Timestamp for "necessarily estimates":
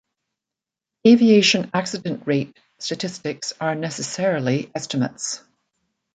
3.75-5.43